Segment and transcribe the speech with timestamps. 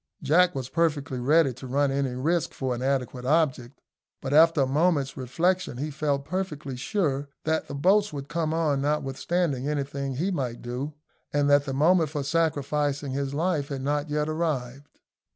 [0.23, 3.79] Jack was perfectly ready to run any risk for an adequate object;
[4.19, 8.81] but after a moment's reflection he felt perfectly sure that the boats would come on
[8.81, 10.95] notwithstanding anything he might do,
[11.31, 14.97] and that the moment for sacrificing his life had not yet arrived.